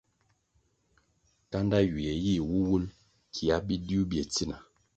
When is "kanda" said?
1.51-1.77